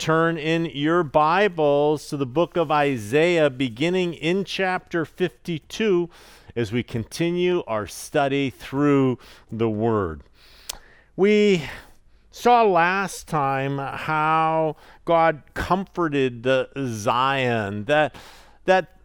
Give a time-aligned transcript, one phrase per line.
[0.00, 6.08] turn in your Bibles to the book of Isaiah, beginning in chapter 52,
[6.56, 9.18] as we continue our study through
[9.52, 10.22] the Word.
[11.16, 11.64] We
[12.30, 18.14] saw last time how God comforted the Zion, that,
[18.64, 18.96] that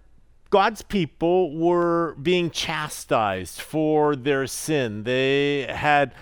[0.50, 5.04] God's people were being chastised for their sin.
[5.04, 6.14] They had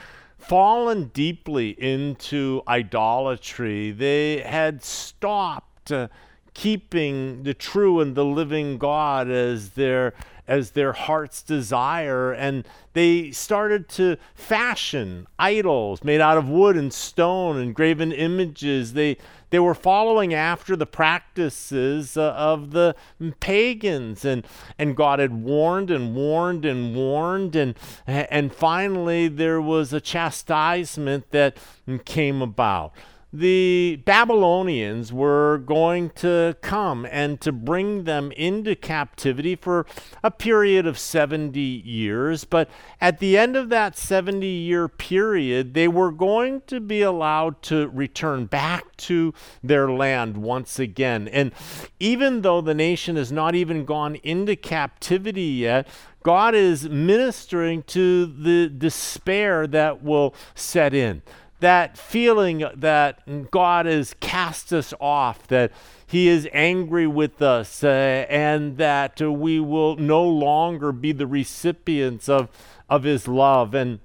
[0.44, 3.92] fallen deeply into idolatry.
[3.92, 6.10] They had stopped uh,
[6.54, 10.14] keeping the true and the living God as their
[10.46, 16.94] as their heart's desire and they started to fashion idols made out of wood and
[16.94, 19.16] stone and graven images they
[19.54, 22.96] they were following after the practices uh, of the
[23.40, 24.26] pagans.
[24.26, 24.48] And
[24.80, 27.56] and God had warned and warned and warned.
[27.56, 27.76] And
[28.08, 31.58] and finally there was a chastisement that
[32.04, 32.94] came about
[33.34, 39.88] the Babylonians were going to come and to bring them into captivity for
[40.24, 42.44] a period of 70 years.
[42.44, 42.70] But
[43.02, 47.90] at the end of that 70 year period, they were going to be allowed to
[47.90, 51.28] return back to their land once again.
[51.28, 51.54] And
[52.00, 55.88] even though the nation has not even gone into captivity yet,
[56.22, 61.24] God is ministering to the despair that will set in
[61.64, 65.72] that feeling that God has cast us off, that
[66.06, 71.26] He is angry with us, uh, and that uh, we will no longer be the
[71.26, 72.50] recipients of,
[72.90, 73.74] of His love.
[73.74, 74.00] And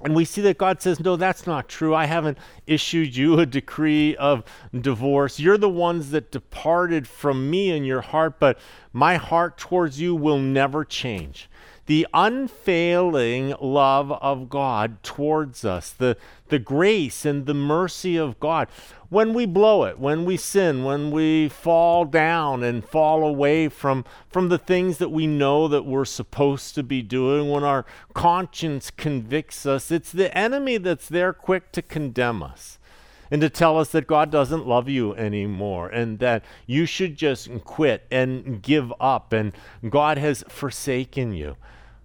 [0.00, 1.94] and we see that God says, No, that's not true.
[1.94, 4.44] I haven't issued you a decree of
[4.78, 5.40] divorce.
[5.40, 8.58] You're the ones that departed from me in your heart, but
[8.92, 11.48] my heart towards you will never change
[11.88, 18.68] the unfailing love of God towards us, the, the grace and the mercy of God.
[19.08, 24.04] When we blow it, when we sin, when we fall down and fall away from,
[24.28, 28.90] from the things that we know that we're supposed to be doing, when our conscience
[28.90, 32.78] convicts us, it's the enemy that's there quick to condemn us
[33.30, 37.48] and to tell us that God doesn't love you anymore and that you should just
[37.64, 39.54] quit and give up and
[39.88, 41.56] God has forsaken you.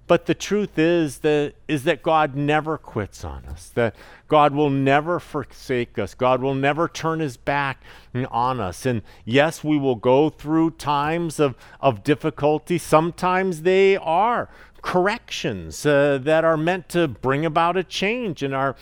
[0.05, 3.69] But the truth is that is that God never quits on us.
[3.69, 3.95] That
[4.27, 6.13] God will never forsake us.
[6.13, 7.81] God will never turn his back
[8.29, 8.85] on us.
[8.85, 12.77] And yes, we will go through times of, of difficulty.
[12.77, 14.49] Sometimes they are
[14.81, 18.75] corrections uh, that are meant to bring about a change in our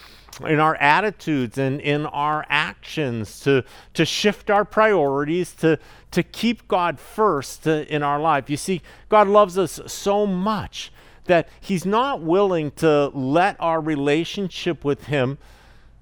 [0.47, 5.77] in our attitudes and in our actions to to shift our priorities to
[6.09, 8.49] to keep God first uh, in our life.
[8.49, 10.91] You see, God loves us so much
[11.31, 15.37] that he's not willing to let our relationship with him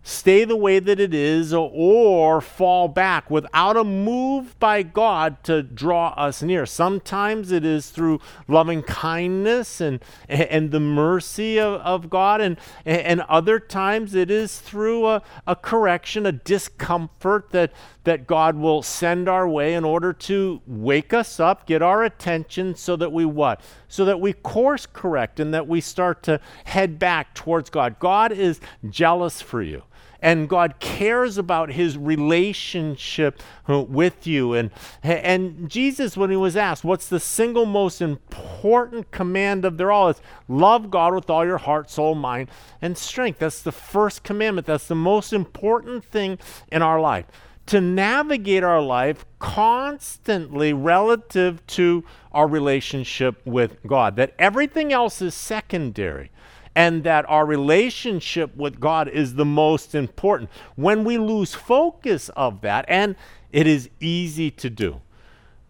[0.01, 5.61] stay the way that it is or fall back without a move by God to
[5.61, 6.65] draw us near.
[6.65, 13.21] Sometimes it is through loving kindness and, and the mercy of, of God, and, and
[13.21, 17.71] other times it is through a, a correction, a discomfort that,
[18.03, 22.75] that God will send our way in order to wake us up, get our attention
[22.75, 23.61] so that we what?
[23.87, 27.99] So that we course correct and that we start to head back towards God.
[27.99, 29.83] God is jealous for you
[30.21, 34.53] and God cares about his relationship uh, with you.
[34.53, 34.71] And,
[35.01, 40.09] and Jesus, when he was asked, what's the single most important command of their all,
[40.09, 42.49] is love God with all your heart, soul, mind,
[42.81, 43.39] and strength.
[43.39, 44.67] That's the first commandment.
[44.67, 46.37] That's the most important thing
[46.71, 47.25] in our life.
[47.69, 55.35] To navigate our life constantly relative to our relationship with God, that everything else is
[55.35, 56.31] secondary
[56.75, 60.49] and that our relationship with God is the most important.
[60.77, 63.15] When we lose focus of that, and
[63.51, 65.01] it is easy to do,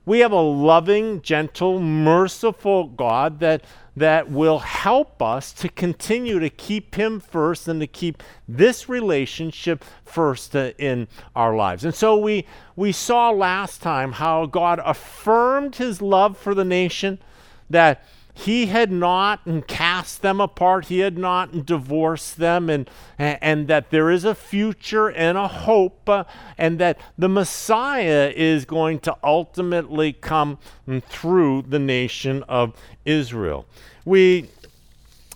[0.06, 3.64] we have a loving, gentle, merciful God that,
[4.00, 9.84] that will help us to continue to keep Him first and to keep this relationship
[10.06, 11.84] first uh, in our lives.
[11.84, 12.46] And so we,
[12.78, 17.20] we saw last time how God affirmed His love for the nation,
[17.70, 18.06] that
[18.40, 20.86] he had not cast them apart.
[20.86, 26.08] He had not divorced them and and that there is a future and a hope
[26.08, 26.24] uh,
[26.58, 30.58] and that the messiah is going to ultimately come
[31.10, 33.66] through the nation of israel.
[34.06, 34.50] We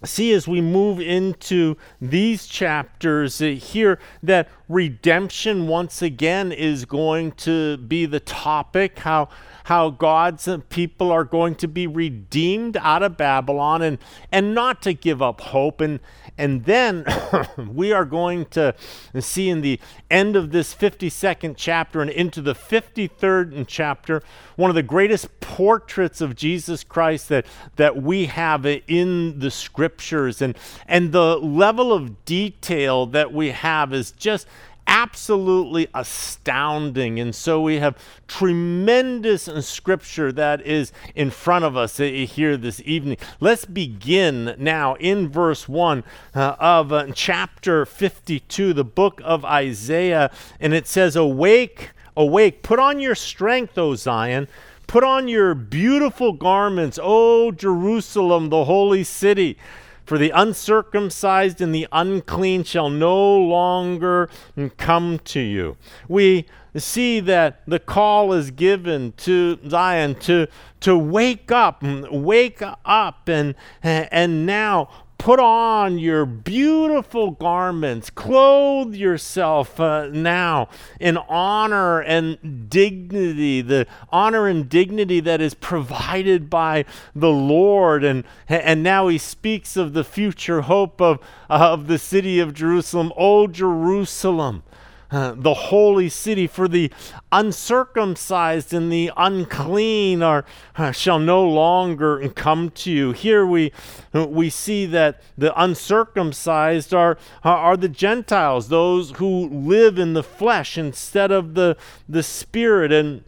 [0.06, 7.78] see as we move into these chapters here that redemption once again is going to
[7.78, 9.28] be the topic how
[9.64, 13.98] how God's people are going to be redeemed out of Babylon and,
[14.32, 15.82] and not to give up hope.
[15.82, 16.00] And,
[16.38, 17.06] and then
[17.58, 18.76] we are going to
[19.20, 19.80] see in the
[20.12, 24.22] end of this 52nd chapter and into the 53rd chapter
[24.56, 27.46] one of the greatest portraits of Jesus Christ that,
[27.78, 30.42] that we have in the scriptures.
[30.42, 30.58] And,
[30.88, 34.48] and the level of detail that we have is just
[34.88, 37.20] absolutely astounding.
[37.20, 37.98] And so we have
[38.28, 43.18] tremendous scripture that is in front of us here this evening.
[43.40, 46.04] Let's begin now in verse 1
[46.36, 50.32] uh, of uh, chapter 52, the book of Isaiah.
[50.60, 54.48] And it says, Awake, awake, put on your strength, O Zion.
[54.88, 59.58] Put on your beautiful garments, O Jerusalem, the holy city.
[60.06, 64.30] For the uncircumcised and the unclean shall no longer
[64.78, 65.78] come to you.
[66.08, 66.46] We
[66.76, 70.48] see that the call is given to Zion to,
[70.82, 74.90] to wake up, wake up, and, and now
[75.24, 78.10] Put on your beautiful garments.
[78.10, 80.68] Clothe yourself uh, now
[81.00, 86.84] in honor and dignity, the honor and dignity that is provided by
[87.16, 88.04] the Lord.
[88.04, 93.14] And, and now he speaks of the future hope of, of the city of Jerusalem.
[93.16, 94.64] O Jerusalem
[95.14, 96.92] the holy city, for the
[97.32, 100.44] uncircumcised and the unclean are,
[100.76, 103.12] uh, shall no longer come to you.
[103.12, 103.72] Here we,
[104.12, 110.78] we see that the uncircumcised are, are the Gentiles, those who live in the flesh
[110.80, 111.78] instead of the,
[112.10, 112.92] the spirit.
[112.92, 113.24] And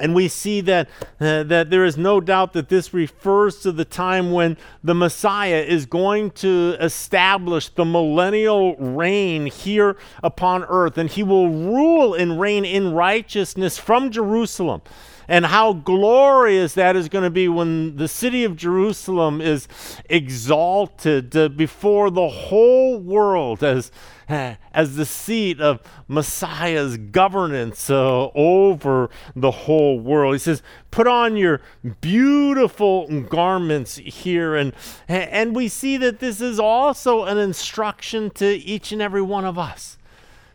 [0.00, 0.88] and we see that,
[1.20, 5.60] uh, that there is no doubt that this refers to the time when the Messiah
[5.60, 10.98] is going to establish the millennial reign here upon earth.
[10.98, 14.82] And he will rule and reign in righteousness from Jerusalem
[15.28, 19.68] and how glorious that is going to be when the city of Jerusalem is
[20.08, 23.90] exalted uh, before the whole world as,
[24.28, 30.34] uh, as the seat of Messiah's governance uh, over the whole world.
[30.34, 31.60] He says, Put on your
[32.00, 34.54] beautiful garments here.
[34.54, 34.72] And,
[35.08, 39.58] and we see that this is also an instruction to each and every one of
[39.58, 39.98] us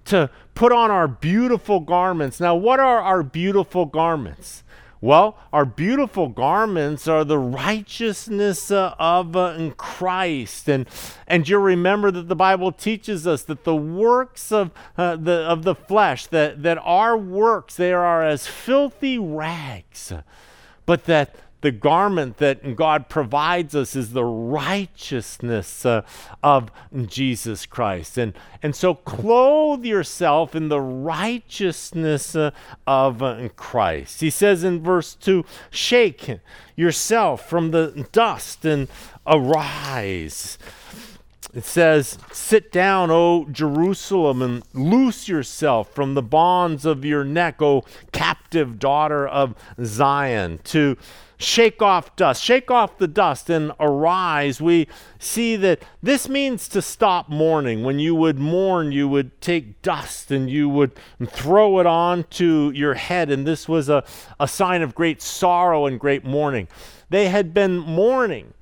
[0.05, 2.39] to put on our beautiful garments.
[2.39, 4.63] Now, what are our beautiful garments?
[5.03, 10.69] Well, our beautiful garments are the righteousness uh, of uh, Christ.
[10.69, 10.87] And,
[11.27, 14.69] and you remember that the Bible teaches us that the works of,
[14.99, 20.13] uh, the, of the flesh, that, that our works, they are as filthy rags,
[20.85, 26.01] but that the garment that God provides us is the righteousness uh,
[26.43, 26.71] of
[27.05, 28.17] Jesus Christ.
[28.17, 32.51] And, and so clothe yourself in the righteousness uh,
[32.85, 34.21] of uh, Christ.
[34.21, 36.39] He says in verse 2 Shake
[36.75, 38.87] yourself from the dust and
[39.25, 40.57] arise.
[41.53, 47.61] It says, Sit down, O Jerusalem, and loose yourself from the bonds of your neck,
[47.61, 50.59] O captive daughter of Zion.
[50.65, 50.97] To
[51.41, 54.87] shake off dust, shake off the dust and arise, we
[55.19, 57.83] see that this means to stop mourning.
[57.83, 60.91] When you would mourn, you would take dust and you would
[61.27, 64.03] throw it onto your head, and this was a,
[64.39, 66.67] a sign of great sorrow and great mourning.
[67.09, 68.53] They had been mourning.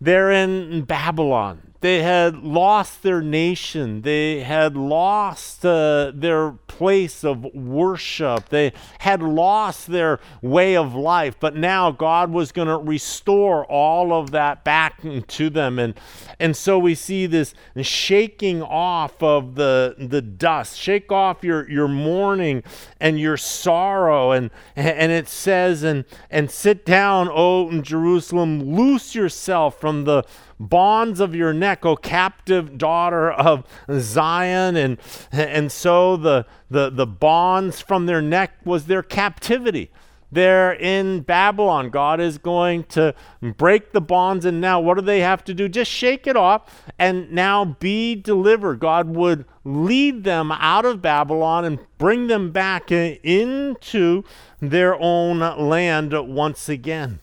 [0.00, 1.73] They're in Babylon.
[1.84, 4.00] They had lost their nation.
[4.00, 8.48] They had lost uh, their place of worship.
[8.48, 11.36] They had lost their way of life.
[11.38, 15.78] But now God was going to restore all of that back to them.
[15.78, 15.92] And,
[16.40, 20.78] and so we see this shaking off of the, the dust.
[20.78, 22.62] Shake off your, your mourning
[22.98, 24.30] and your sorrow.
[24.30, 30.24] And, and it says, and, and sit down, O Jerusalem, loose yourself from the
[30.58, 33.64] bonds of your neck, O captive daughter of
[33.98, 34.76] Zion.
[34.76, 34.98] And,
[35.32, 39.90] and so the, the, the bonds from their neck was their captivity.
[40.34, 41.90] They're in Babylon.
[41.90, 44.44] God is going to break the bonds.
[44.44, 45.68] And now, what do they have to do?
[45.68, 48.80] Just shake it off and now be delivered.
[48.80, 54.24] God would lead them out of Babylon and bring them back into
[54.60, 57.20] their own land once again.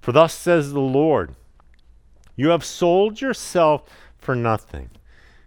[0.00, 1.34] For thus says the Lord
[2.38, 3.82] you have sold yourself
[4.16, 4.90] for nothing,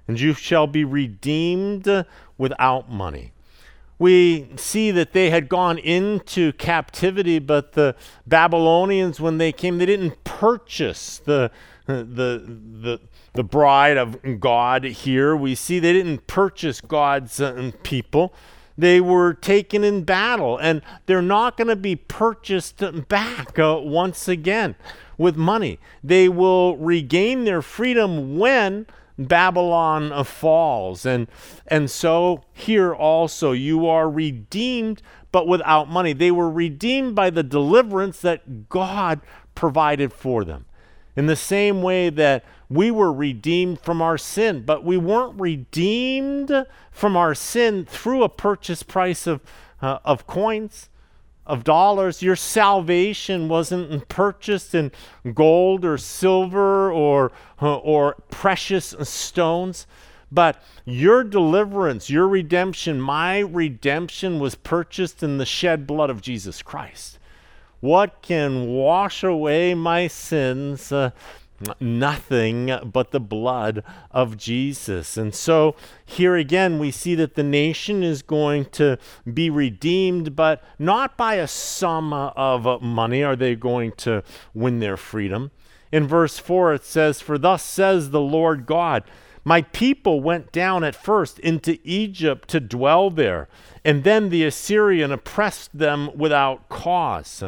[0.10, 2.06] and you shall be redeemed
[2.38, 3.32] without money.
[3.98, 7.96] We see that they had gone into captivity, but the
[8.28, 11.50] Babylonians, when they came, they didn't purchase the,
[11.86, 13.00] the, the,
[13.34, 15.34] the bride of God here.
[15.34, 18.34] We see they didn't purchase God's uh, people
[18.78, 24.28] they were taken in battle, and they're not going to be purchased back uh, once
[24.28, 24.76] again
[25.22, 25.80] with money.
[26.04, 28.88] They will regain their freedom when
[29.20, 31.06] Babylon falls.
[31.06, 31.28] And,
[31.68, 36.14] and so here also, you are redeemed, but without money.
[36.14, 39.22] They were redeemed by the deliverance that God
[39.54, 40.66] provided for them.
[41.16, 46.66] In the same way that we were redeemed from our sin, but we weren't redeemed
[46.90, 49.42] from our sin through a purchase price of,
[49.84, 50.90] uh, of coins
[51.52, 52.24] of dollars.
[52.24, 54.90] Your salvation wasn't purchased in
[55.34, 59.86] gold or silver or, or precious stones.
[60.32, 66.62] But your deliverance, your redemption, my redemption was purchased in the shed blood of Jesus
[66.62, 67.20] Christ.
[67.82, 70.90] What can wash away my sins?
[70.90, 71.12] Uh,
[71.80, 75.18] nothing but the blood of Jesus.
[75.18, 75.76] And so
[76.06, 78.98] here again, we see that the nation is going to
[79.32, 84.98] be redeemed, but not by a sum of money are they going to win their
[84.98, 85.52] freedom.
[85.92, 89.04] In verse 4, it says, For thus says the Lord God,
[89.44, 93.50] My people went down at first into Egypt to dwell there,
[93.84, 97.44] and then the Assyrian oppressed them without cause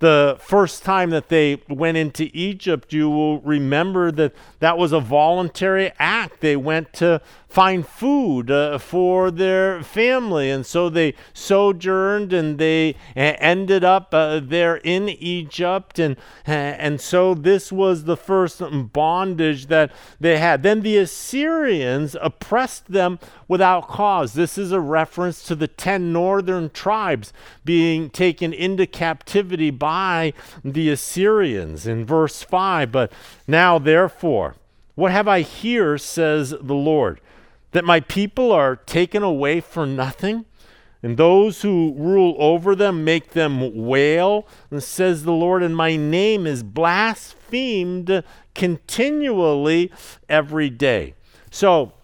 [0.00, 5.00] the first time that they went into Egypt, you will remember that that was a
[5.00, 6.40] voluntary act.
[6.40, 10.50] They went to find food uh, for their family.
[10.50, 15.98] And so they sojourned and they ended up uh, there in Egypt.
[15.98, 16.16] And,
[16.46, 20.62] and so this was the first bondage that they had.
[20.62, 24.32] Then the Assyrians oppressed them without cause.
[24.34, 27.32] This is a reference to the 10 northern tribes
[27.64, 29.89] being taken into captivity by
[30.64, 32.90] the Assyrians in verse 5.
[32.92, 33.12] But
[33.46, 34.56] now, therefore,
[34.94, 37.20] what have I here, says the Lord?
[37.72, 40.44] that my people are taken away for nothing?
[41.02, 45.96] And those who rule over them make them wail, and says the Lord, and my
[45.96, 48.22] name is blasphemed
[48.54, 49.90] continually
[50.28, 51.14] every day.
[51.50, 51.94] So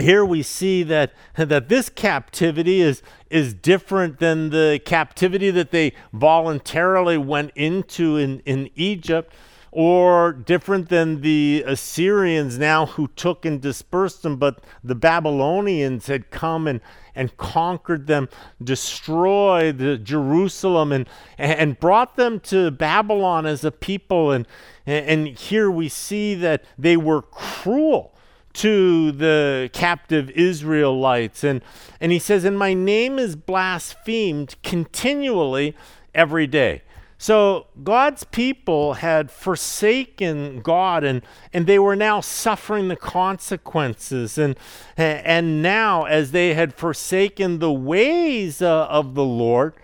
[0.00, 5.92] here we see that, that this captivity is, is different than the captivity that they
[6.12, 9.32] voluntarily went into in, in Egypt
[9.70, 16.30] or different than the Assyrians now who took and dispersed them, but the Babylonians had
[16.30, 16.80] come and,
[17.14, 18.28] and conquered them,
[18.62, 21.08] destroyed Jerusalem, and,
[21.38, 24.30] and brought them to Babylon as a people.
[24.30, 24.46] And,
[24.84, 28.11] and here we see that they were cruel
[28.54, 31.44] to the captive Israelites.
[31.44, 31.62] And,
[32.00, 35.76] and he says, And my name is blasphemed continually
[36.14, 36.82] every day.
[37.22, 44.36] So God's people had forsaken God and, and they were now suffering the consequences.
[44.36, 44.56] And,
[44.96, 49.74] and now, as they had forsaken the ways uh, of the Lord,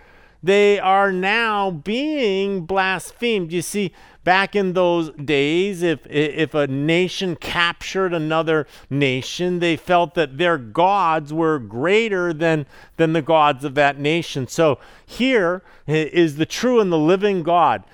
[0.42, 3.52] they are now being blasphemed.
[3.52, 3.92] You see,
[4.28, 10.58] back in those days, if, if a nation captured another nation, they felt that their
[10.58, 12.66] gods were greater than,
[12.98, 14.46] than the gods of that nation.
[14.46, 17.84] So here is the true and the living God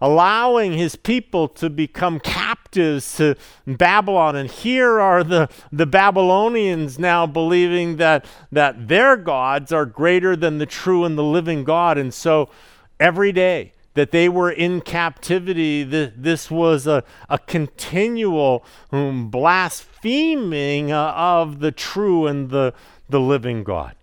[0.00, 4.34] allowing his people to become captives to Babylon.
[4.34, 10.58] And here are the, the Babylonians now believing that, that their gods are greater than
[10.58, 11.98] the true and the living God.
[11.98, 12.50] And so
[12.98, 20.92] every day that they were in captivity, th- this was a, a continual um, blaspheming
[20.92, 22.74] uh, of the true and the,
[23.08, 23.94] the living God.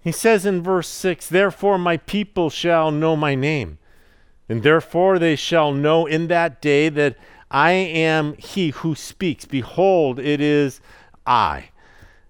[0.00, 3.78] He says in verse 6 Therefore my people shall know my name
[4.48, 7.16] and therefore they shall know in that day that
[7.50, 9.44] I am he who speaks.
[9.44, 10.80] Behold, it is
[11.26, 11.70] I.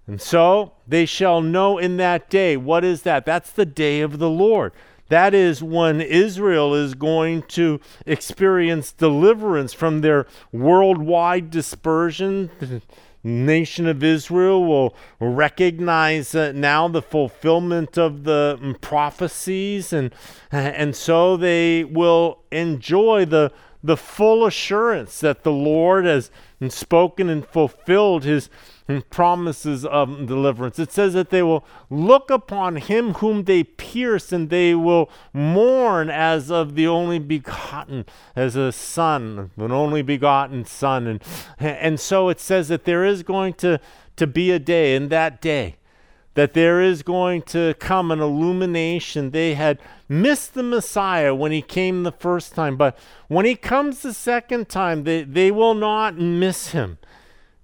[0.07, 2.57] And so they shall know in that day.
[2.57, 3.25] What is that?
[3.25, 4.73] That's the day of the Lord.
[5.09, 12.51] That is when Israel is going to experience deliverance from their worldwide dispersion.
[13.25, 20.15] Nation of Israel will recognize uh, now the fulfillment of the mm, prophecies, and,
[20.53, 26.31] and so they will enjoy the, the full assurance that the Lord has
[26.69, 28.51] spoken and fulfilled his
[29.11, 30.79] promises of deliverance.
[30.79, 36.11] It says that they will look upon him whom they pierced, and they will mourn
[36.11, 41.07] as of the only begotten, as a son, an only begotten son.
[41.07, 41.23] And,
[41.59, 43.79] and so it says that there is going to,
[44.17, 45.77] to be a day, in that day,
[46.39, 49.33] that there is going to come an illumination.
[49.33, 54.03] They had missed the Messiah when he came the first time, but when he comes
[54.03, 56.99] the second time, they, they will not miss him.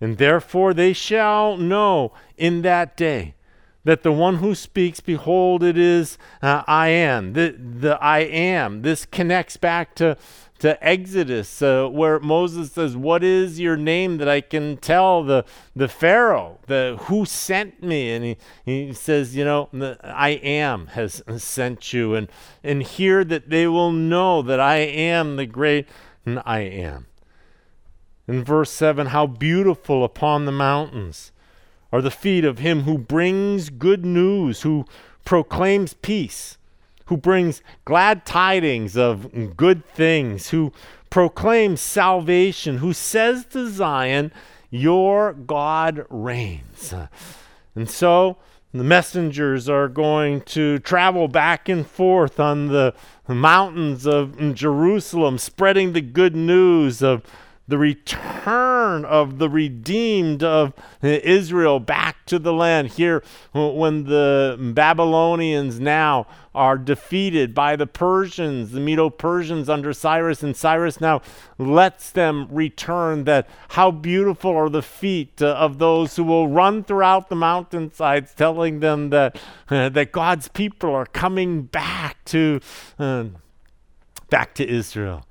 [0.00, 3.36] And therefore they shall know in that day
[3.84, 7.34] that the one who speaks, behold, it is uh, I am.
[7.34, 8.82] The, the I am.
[8.82, 10.16] This connects back to,
[10.64, 15.44] to Exodus, uh, where Moses says, What is your name that I can tell the,
[15.76, 18.10] the Pharaoh, the, who sent me?
[18.10, 19.68] And he, he says, You know,
[20.02, 22.14] I am has sent you.
[22.14, 22.30] And,
[22.62, 25.86] and here that they will know that I am the great
[26.24, 27.08] and I am.
[28.26, 31.30] In verse 7, how beautiful upon the mountains
[31.92, 34.86] are the feet of him who brings good news, who
[35.26, 36.56] proclaims peace,
[37.06, 40.72] who brings glad tidings of good things, who
[41.10, 44.32] proclaims salvation, who says to Zion,
[44.70, 46.94] Your God reigns.
[47.74, 48.38] And so
[48.72, 52.94] the messengers are going to travel back and forth on the
[53.28, 57.22] mountains of Jerusalem, spreading the good news of
[57.66, 62.88] the return of the redeemed of Israel back to the land.
[62.88, 70.42] Here, when the Babylonians now are defeated by the Persians, the Medo Persians under Cyrus,
[70.42, 71.22] and Cyrus now
[71.58, 73.24] lets them return.
[73.24, 78.34] That how beautiful are the feet uh, of those who will run throughout the mountainsides,
[78.34, 82.60] telling them that, uh, that God's people are coming back to,
[82.98, 83.24] uh,
[84.28, 85.26] back to Israel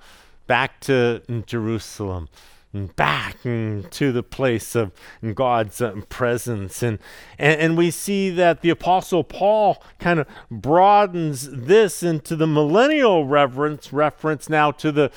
[0.48, 2.30] back to Jerusalem,
[2.74, 4.92] back to the place of
[5.36, 6.82] God's uh, presence.
[6.82, 6.98] And,
[7.38, 13.26] and, and we see that the Apostle Paul kind of broadens this into the millennial
[13.26, 15.12] reverence, reference now to the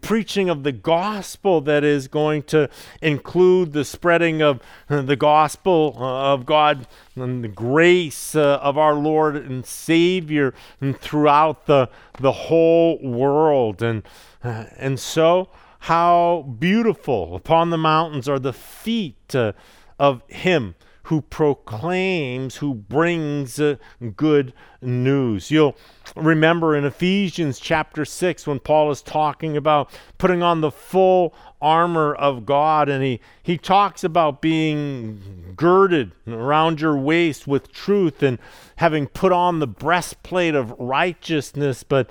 [0.00, 2.70] preaching of the gospel that is going to
[3.02, 8.78] include the spreading of uh, the gospel uh, of God and the grace uh, of
[8.78, 10.54] our Lord and Savior
[10.94, 13.82] throughout the, the whole world.
[13.82, 14.02] And
[14.42, 15.48] and so,
[15.82, 19.52] how beautiful upon the mountains are the feet uh,
[19.98, 23.74] of him who proclaims, who brings uh,
[24.14, 25.50] good news.
[25.50, 25.76] You'll
[26.14, 32.14] remember in Ephesians chapter 6 when Paul is talking about putting on the full armor
[32.14, 38.38] of God, and he, he talks about being girded around your waist with truth and
[38.76, 41.82] having put on the breastplate of righteousness.
[41.82, 42.08] But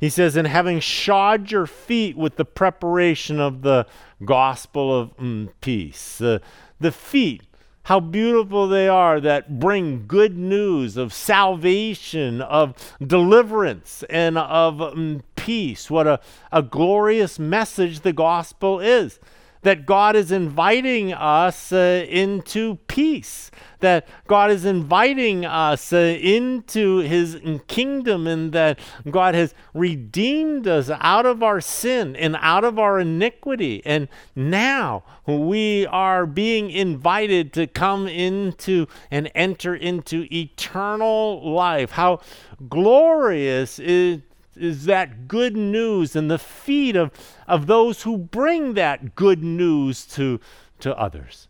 [0.00, 3.86] he says, and having shod your feet with the preparation of the
[4.24, 6.16] gospel of mm, peace.
[6.16, 6.40] The,
[6.80, 7.42] the feet,
[7.84, 15.20] how beautiful they are that bring good news of salvation, of deliverance, and of mm,
[15.36, 15.90] peace.
[15.90, 19.20] What a, a glorious message the gospel is
[19.62, 26.98] that God is inviting us uh, into peace, that God is inviting us uh, into
[26.98, 28.78] his kingdom, and that
[29.10, 33.82] God has redeemed us out of our sin and out of our iniquity.
[33.84, 41.90] And now we are being invited to come into and enter into eternal life.
[41.92, 42.20] How
[42.68, 44.20] glorious is
[44.60, 47.10] is that good news and the feet of,
[47.46, 50.40] of those who bring that good news to,
[50.80, 51.48] to others.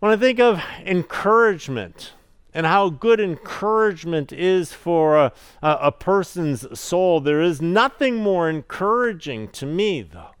[0.00, 2.12] When I think of encouragement
[2.54, 5.32] and how good encouragement is for a,
[5.62, 10.34] a, a person's soul, there is nothing more encouraging to me, though,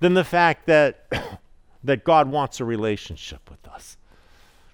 [0.00, 1.06] than the fact that,
[1.84, 3.96] that God wants a relationship with us.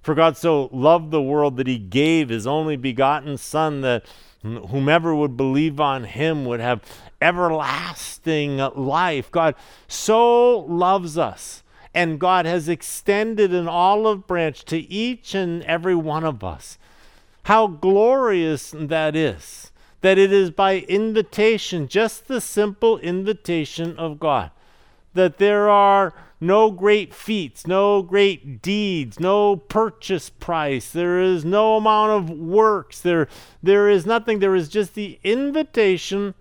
[0.02, 4.06] For God so loved the world that he gave his only begotten Son that
[4.42, 6.82] whomever would believe on him would have
[7.20, 9.30] everlasting life.
[9.30, 9.54] God
[9.86, 11.62] so loves us,
[11.94, 16.78] and God has extended an olive branch to each and every one of us.
[17.44, 19.70] How glorious that is!
[20.02, 24.50] That it is by invitation, just the simple invitation of God,
[25.12, 30.90] that there are no great feats, no great deeds, no purchase price.
[30.90, 33.00] There is no amount of works.
[33.00, 33.28] There,
[33.62, 34.38] there is nothing.
[34.38, 36.34] There is just the invitation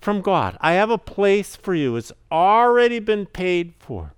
[0.00, 0.56] from God.
[0.60, 1.96] I have a place for you.
[1.96, 4.14] It's already been paid for.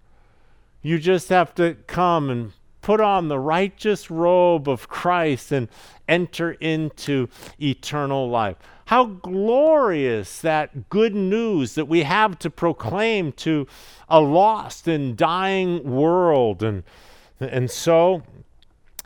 [0.80, 5.68] You just have to come and put on the righteous robe of Christ and
[6.06, 7.28] enter into
[7.60, 8.56] eternal life.
[8.86, 13.66] How glorious that good news that we have to proclaim to
[14.08, 16.62] a lost and dying world.
[16.62, 16.82] And,
[17.40, 18.22] and so,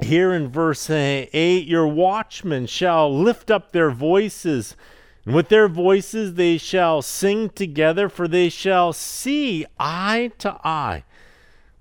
[0.00, 4.76] here in verse 8, your watchmen shall lift up their voices,
[5.24, 11.04] and with their voices they shall sing together, for they shall see eye to eye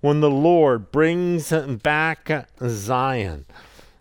[0.01, 3.45] when the Lord brings back Zion.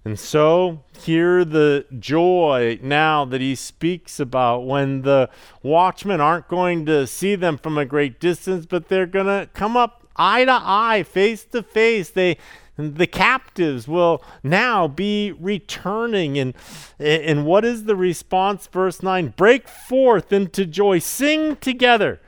[0.07, 5.29] And so, hear the joy now that he speaks about when the
[5.65, 9.77] watchmen aren't going to see them from a great distance, but they're going to come
[9.77, 12.11] up eye to eye, face to face.
[12.11, 12.39] They
[12.77, 16.39] the captives will now be returning.
[16.39, 16.55] And
[17.01, 18.69] and what is the response?
[18.69, 21.01] Verse 9 break forth into joy.
[21.01, 22.21] Sing together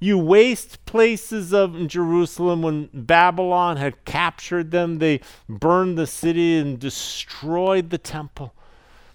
[0.00, 4.98] you waste places of Jerusalem when Babylon had captured them.
[4.98, 8.54] They burned the city and destroyed the temple.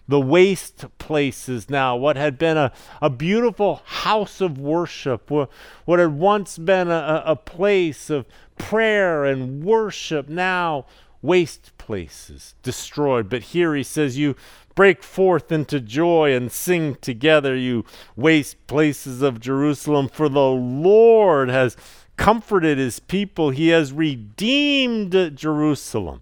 [0.06, 5.50] The waste places now, what had been a, a beautiful house of worship, what,
[5.88, 8.26] had once been a, a place of
[8.58, 10.86] prayer and worship, now
[11.24, 13.30] waste places destroyed.
[13.30, 14.36] But here he says, You
[14.76, 21.50] break forth into joy and sing together, you waste places of Jerusalem, for the Lord
[21.50, 21.76] has
[22.18, 26.22] comforted his people, he has redeemed Jerusalem.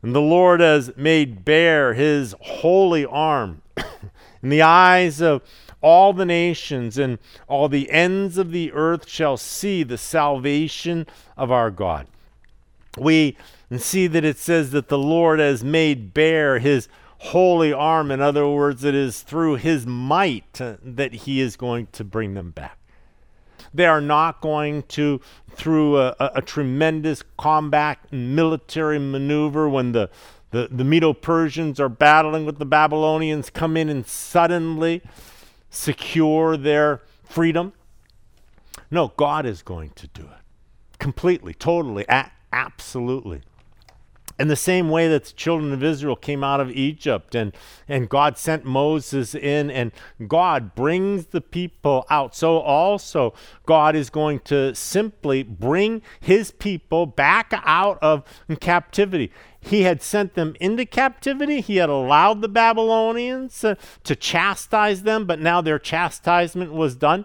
[0.00, 3.62] And the Lord has made bare his holy arm
[4.42, 5.42] in the eyes of
[5.80, 11.50] all the nations, and all the ends of the earth shall see the salvation of
[11.50, 12.06] our God.
[12.96, 13.36] We
[13.76, 18.10] see that it says that the Lord has made bare his holy arm.
[18.10, 22.50] In other words, it is through his might that he is going to bring them
[22.50, 22.78] back.
[23.74, 30.08] They are not going to, through a, a, a tremendous combat military maneuver, when the,
[30.52, 35.02] the, the Medo Persians are battling with the Babylonians, come in and suddenly
[35.68, 37.74] secure their freedom.
[38.90, 43.42] No, God is going to do it completely, totally, a- absolutely.
[44.38, 47.52] In the same way that the children of Israel came out of Egypt and,
[47.88, 49.90] and God sent Moses in and
[50.28, 53.34] God brings the people out, so also
[53.66, 58.22] God is going to simply bring his people back out of
[58.60, 59.32] captivity.
[59.60, 61.60] He had sent them into captivity.
[61.60, 63.74] He had allowed the Babylonians uh,
[64.04, 67.24] to chastise them, but now their chastisement was done.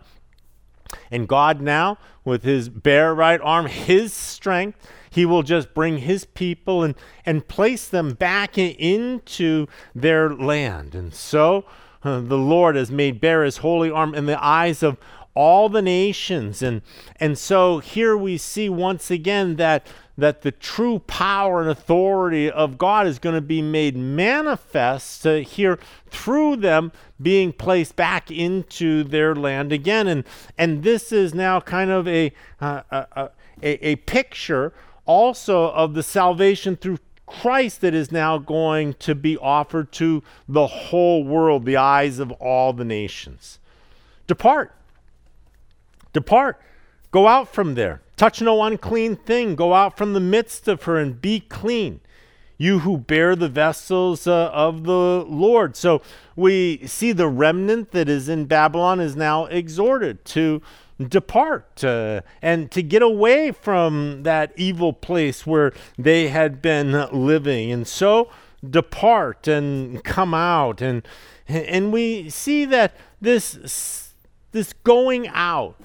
[1.12, 4.80] And God now, with his bare right arm, his strength,
[5.14, 6.96] he will just bring his people and,
[7.26, 10.96] and place them back into their land.
[10.96, 11.66] And so
[12.04, 14.98] uh, the Lord has made bare his holy arm in the eyes of
[15.36, 16.62] all the nations.
[16.62, 16.82] And,
[17.20, 19.86] and so here we see once again that,
[20.18, 25.36] that the true power and authority of God is going to be made manifest uh,
[25.36, 30.08] here through them being placed back into their land again.
[30.08, 30.24] And,
[30.58, 33.30] and this is now kind of a, uh, a,
[33.62, 34.74] a, a picture
[35.06, 40.68] also of the salvation through Christ that is now going to be offered to the
[40.68, 43.60] whole world, the eyes of all the nations.
[44.28, 44.74] Depart.
[46.12, 46.62] Depart.
[47.12, 48.02] Go out from there.
[48.18, 49.56] Touch no unclean thing.
[49.56, 52.02] Go out from the midst of her and be clean.
[52.58, 55.76] You who bear the vessels uh, of the Lord.
[55.76, 56.02] So
[56.36, 60.62] we see the remnant that is in Babylon is now exhorted to
[61.00, 67.72] depart uh, and to get away from that evil place where they had been living.
[67.72, 68.30] And so
[68.68, 70.82] depart and come out.
[70.82, 71.06] And,
[71.48, 74.14] and we see that this,
[74.52, 75.76] this going out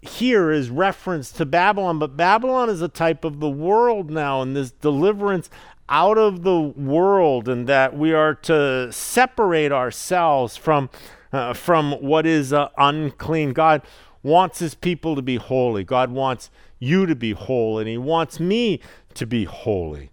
[0.00, 4.54] here is reference to Babylon, but Babylon is a type of the world now, and
[4.54, 5.50] this deliverance
[5.88, 10.90] out of the world, and that we are to separate ourselves from.
[11.30, 13.52] Uh, from what is uh, unclean.
[13.52, 13.82] God
[14.28, 15.82] wants his people to be holy.
[15.82, 18.80] God wants you to be whole, and he wants me
[19.14, 20.10] to be holy.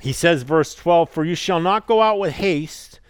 [0.00, 3.00] He says, verse 12, For you shall not go out with haste,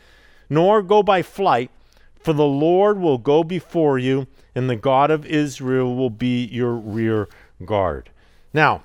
[0.49, 1.71] nor go by flight,
[2.19, 6.75] for the Lord will go before you, and the God of Israel will be your
[6.75, 7.29] rear
[7.65, 8.11] guard.
[8.53, 8.83] Now,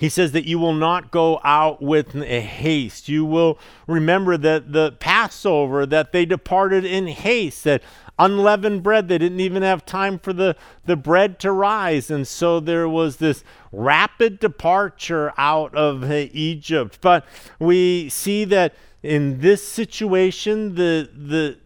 [0.00, 3.10] he says that you will not go out with eh, haste.
[3.10, 7.82] You will remember that the Passover, that they departed in haste, that
[8.18, 9.08] unleavened bread.
[9.08, 12.10] They didn't even have time for the, the bread to rise.
[12.10, 16.96] And so there was this rapid departure out of eh, Egypt.
[17.02, 17.26] But
[17.58, 21.58] we see that in this situation, the, the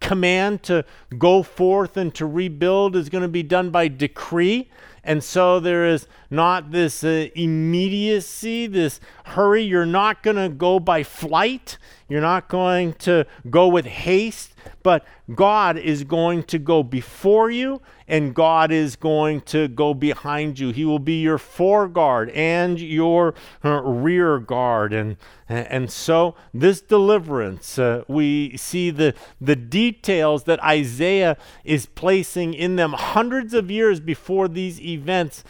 [0.00, 0.84] command to
[1.16, 4.68] go forth and to rebuild is going to be done by decree.
[5.08, 9.62] And so there is not this uh, immediacy, this hurry.
[9.62, 11.78] You're not going to go by flight.
[12.10, 15.04] You're not going to go with haste, but
[15.34, 20.70] God is going to go before you and God is going to go behind you.
[20.70, 24.92] He will be your foreguard and your uh, rear guard.
[24.92, 25.16] And,
[25.48, 32.76] and so, this deliverance, uh, we see the, the details that Isaiah is placing in
[32.76, 35.44] them hundreds of years before these events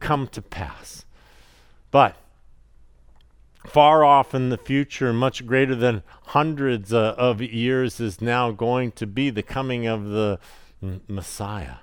[0.00, 1.04] come to pass.
[1.90, 2.16] But
[3.64, 8.92] far off in the future, much greater than hundreds uh, of years, is now going
[8.92, 10.38] to be the coming of the
[11.08, 11.76] Messiah.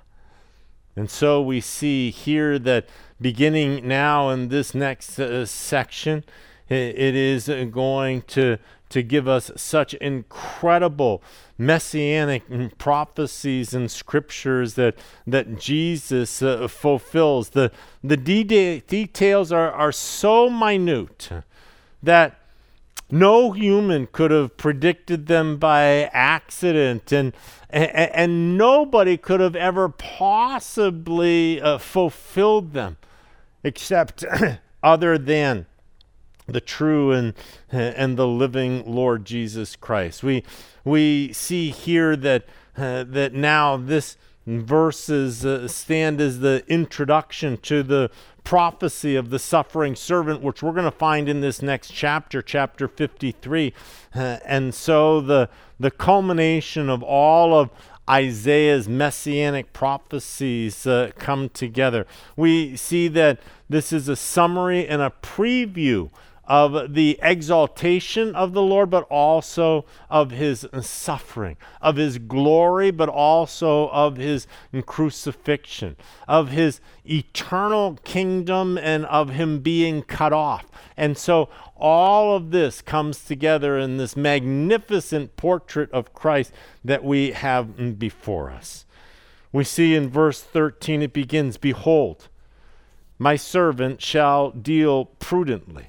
[0.94, 2.88] And so we see here that
[3.20, 6.24] beginning now in this next uh, section,
[6.68, 8.58] it, it is going to,
[8.90, 11.22] to give us such incredible
[11.56, 17.50] messianic prophecies and scriptures that, that Jesus uh, fulfills.
[17.50, 17.70] The,
[18.04, 21.30] the de- details are, are so minute
[22.02, 22.38] that
[23.10, 27.34] no human could have predicted them by accident, and,
[27.68, 32.96] and, and nobody could have ever possibly uh, fulfilled them
[33.62, 34.24] except
[34.82, 35.66] other than
[36.46, 37.34] the true and,
[37.70, 40.22] and the living Lord Jesus Christ.
[40.22, 40.42] We,
[40.84, 42.44] we see here that,
[42.76, 48.10] uh, that now this verses uh, stand as the introduction to the
[48.44, 52.88] prophecy of the suffering servant, which we're going to find in this next chapter, chapter
[52.88, 53.72] 53.
[54.14, 57.70] Uh, and so the, the culmination of all of
[58.08, 62.06] Isaiah's messianic prophecies uh, come together.
[62.36, 66.10] We see that this is a summary and a preview
[66.52, 73.08] of the exaltation of the Lord, but also of his suffering, of his glory, but
[73.08, 74.46] also of his
[74.84, 75.96] crucifixion,
[76.28, 80.66] of his eternal kingdom, and of him being cut off.
[80.94, 86.52] And so all of this comes together in this magnificent portrait of Christ
[86.84, 88.84] that we have before us.
[89.52, 92.28] We see in verse 13 it begins Behold,
[93.18, 95.86] my servant shall deal prudently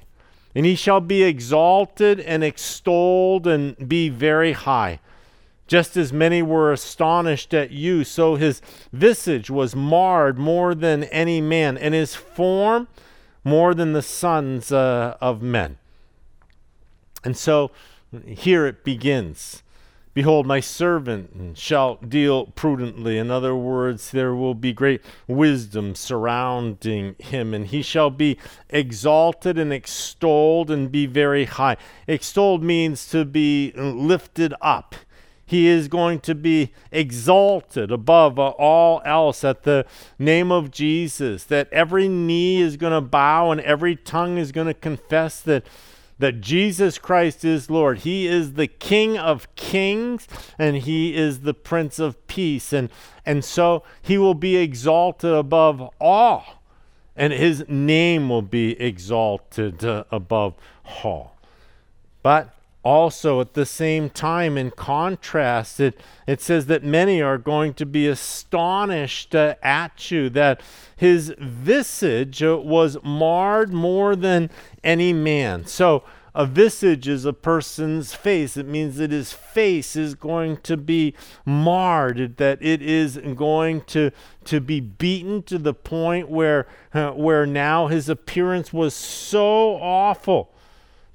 [0.54, 5.00] and he shall be exalted and extolled and be very high.
[5.66, 8.60] Just as many were astonished at you, so his
[8.92, 12.86] visage was marred more than any man, and his form
[13.42, 15.78] more than the sons uh, of men.
[17.24, 17.70] And so
[18.26, 19.63] here it begins.
[20.14, 23.18] Behold, my servant shall deal prudently.
[23.18, 28.38] In other words, there will be great wisdom surrounding him, and he shall be
[28.70, 31.76] exalted and extolled and be very high.
[32.06, 34.94] Extolled means to be lifted up.
[35.46, 39.84] He is going to be exalted above all else at the
[40.18, 44.68] name of Jesus, that every knee is going to bow and every tongue is going
[44.68, 45.66] to confess that
[46.18, 47.98] that Jesus Christ is Lord.
[47.98, 52.72] He is the King of kings and he is the Prince of peace.
[52.72, 52.90] And,
[53.26, 56.62] and so he will be exalted above all,
[57.16, 60.54] and his name will be exalted above
[61.02, 61.36] all.
[62.22, 62.53] But
[62.84, 67.86] also at the same time, in contrast, it, it says that many are going to
[67.86, 70.60] be astonished uh, at you, that
[70.94, 74.50] his visage uh, was marred more than
[74.84, 75.66] any man.
[75.66, 76.04] So,
[76.36, 78.56] a visage is a person's face.
[78.56, 81.14] It means that his face is going to be
[81.46, 84.10] marred, that it is going to,
[84.46, 90.53] to be beaten to the point where, uh, where now his appearance was so awful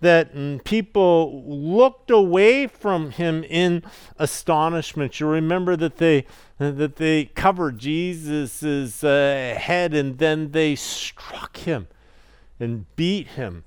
[0.01, 3.83] that mm, people looked away from him in
[4.17, 5.19] astonishment.
[5.19, 6.25] You remember that they
[6.57, 11.87] that they covered Jesus's uh, head and then they struck him
[12.59, 13.63] and beat him.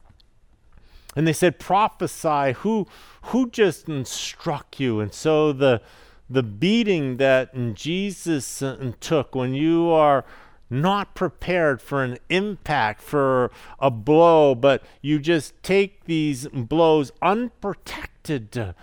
[1.14, 2.87] And they said, "Prophesy who
[3.25, 5.83] who just struck you?" And so the
[6.29, 10.25] the beating that Jesus uh, took when you are
[10.73, 18.75] not prepared for an impact, for a blow, but you just take these blows unprotected.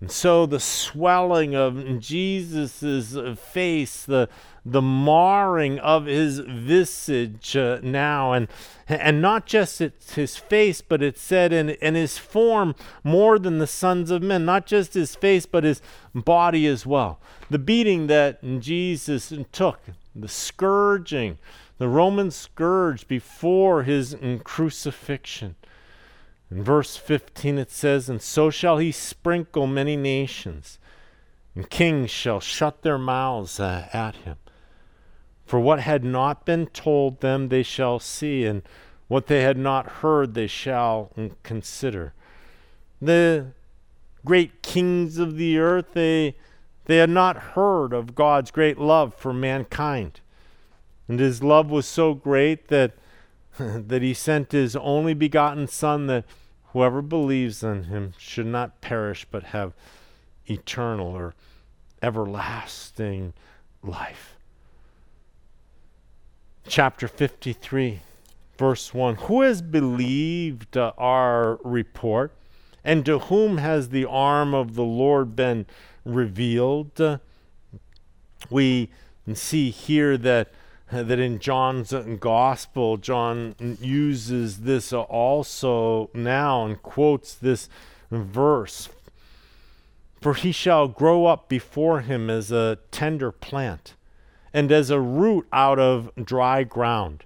[0.00, 4.30] And so the swelling of Jesus' face, the,
[4.64, 8.48] the marring of his visage uh, now, and,
[8.88, 13.66] and not just his face, but it said, in, in his form more than the
[13.66, 15.82] sons of men, not just his face, but his
[16.14, 17.20] body as well.
[17.50, 19.80] The beating that Jesus took,
[20.14, 21.38] the scourging,
[21.78, 25.56] the Roman scourge before his crucifixion.
[26.50, 30.78] In verse 15 it says, And so shall he sprinkle many nations,
[31.54, 34.36] and kings shall shut their mouths uh, at him.
[35.46, 38.62] For what had not been told them they shall see, and
[39.08, 41.10] what they had not heard they shall
[41.42, 42.14] consider.
[43.02, 43.46] The
[44.24, 46.36] great kings of the earth, they
[46.90, 50.20] they had not heard of God's great love for mankind.
[51.06, 52.94] And his love was so great that,
[53.58, 56.24] that he sent his only begotten Son that
[56.72, 59.72] whoever believes in him should not perish but have
[60.46, 61.36] eternal or
[62.02, 63.34] everlasting
[63.84, 64.34] life.
[66.66, 68.00] Chapter 53,
[68.58, 72.32] verse 1 Who has believed uh, our report,
[72.82, 75.66] and to whom has the arm of the Lord been
[76.04, 77.20] revealed.
[78.48, 78.90] We
[79.34, 80.52] see here that
[80.90, 87.68] that in John's gospel, John uses this also now and quotes this
[88.10, 88.88] verse.
[90.20, 93.94] For he shall grow up before him as a tender plant,
[94.52, 97.24] and as a root out of dry ground.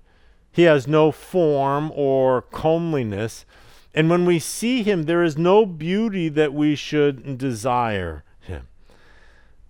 [0.52, 3.46] He has no form or comeliness,
[3.94, 8.23] and when we see him, there is no beauty that we should desire.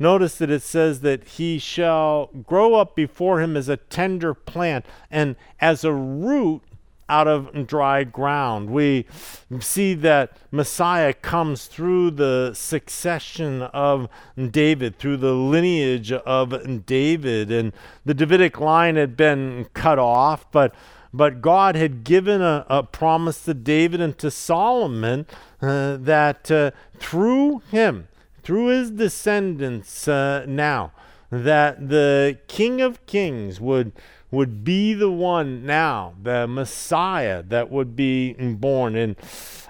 [0.05, 4.85] Notice that it says that he shall grow up before him as a tender plant
[5.11, 6.61] and as a root
[7.09, 8.69] out of dry ground.
[8.69, 9.07] We
[9.61, 17.51] see that Messiah comes through the succession of David, through the lineage of David.
[17.51, 17.73] And
[18.05, 20.75] the Davidic line had been cut off, but
[21.15, 25.25] but God had given a, a promise to David and to Solomon
[25.63, 28.09] uh, that uh, through him,
[28.45, 30.93] through his descendants uh, now,
[31.31, 33.93] that the King of Kings would
[34.31, 38.97] would be the one now, the Messiah that would be born.
[38.97, 39.17] In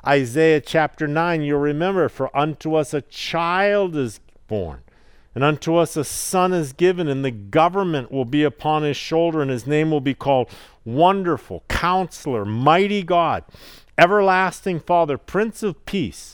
[0.06, 4.82] Isaiah chapter 9, you'll remember, For unto us a child is born,
[5.34, 9.42] and unto us a son is given, and the government will be upon his shoulder,
[9.42, 10.48] and his name will be called
[10.84, 13.44] Wonderful, Counselor, Mighty God,
[13.98, 16.34] Everlasting Father, Prince of Peace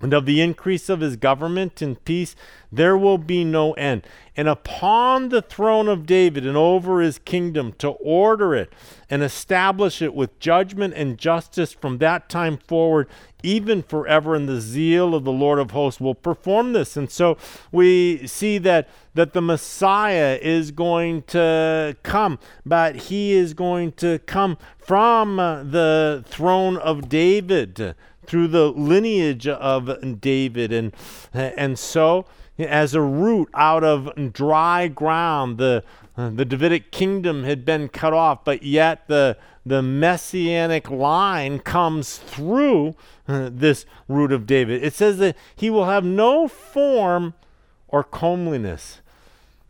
[0.00, 2.36] and of the increase of his government and peace
[2.70, 4.06] there will be no end.
[4.36, 8.72] And upon the throne of David and over his kingdom to order it
[9.08, 13.08] and establish it with judgment and justice from that time forward,
[13.42, 14.34] even forever.
[14.34, 16.96] And the zeal of the Lord of hosts will perform this.
[16.96, 17.36] And so
[17.72, 24.20] we see that that the Messiah is going to come, but he is going to
[24.20, 27.96] come from uh, the throne of David
[28.28, 30.70] through the lineage of David.
[30.72, 30.92] And,
[31.32, 32.26] and so,
[32.58, 35.82] as a root out of dry ground, the,
[36.16, 42.94] the Davidic kingdom had been cut off, but yet the, the messianic line comes through
[43.26, 44.84] uh, this root of David.
[44.84, 47.32] It says that he will have no form
[47.88, 49.00] or comeliness.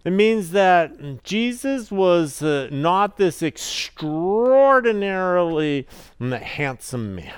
[0.04, 5.86] It means that Jesus was uh, not this extraordinarily
[6.20, 7.34] handsome man.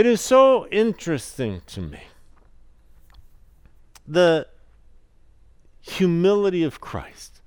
[0.00, 2.00] It is so interesting to me.
[4.08, 4.46] The
[5.82, 7.42] humility of Christ.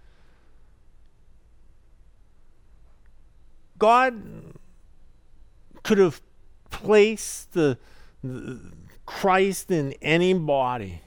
[3.80, 4.22] God
[5.82, 6.22] could have
[6.70, 7.80] placed the,
[8.24, 8.60] the,
[9.08, 11.02] Christ in any body.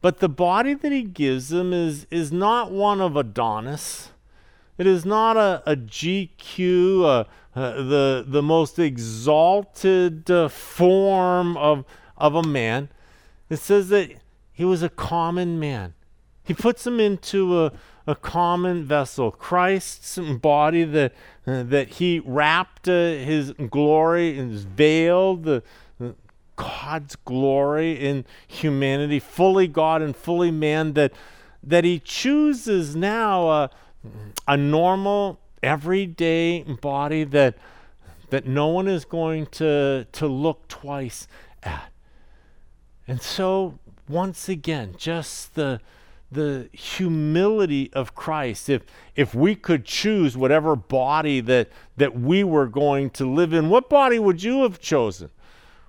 [0.00, 4.12] But the body that he gives him is, is not one of Adonis.
[4.78, 11.86] It is not a, a GQ, a, uh, the, the most exalted uh, form of,
[12.18, 12.90] of a man.
[13.48, 14.10] It says that
[14.52, 15.94] he was a common man.
[16.44, 17.72] He puts him into a,
[18.06, 19.30] a common vessel.
[19.30, 21.14] Christ's body that,
[21.46, 25.62] uh, that he wrapped uh, his glory and veiled the,
[26.56, 31.12] God's glory in humanity, fully God and fully man, that,
[31.62, 33.70] that he chooses now
[34.46, 37.56] a normal everyday body that
[38.30, 41.28] that no one is going to to look twice
[41.62, 41.92] at.
[43.06, 45.80] And so once again, just the
[46.30, 48.68] the humility of Christ.
[48.68, 48.82] If
[49.14, 53.88] if we could choose whatever body that that we were going to live in, what
[53.88, 55.30] body would you have chosen?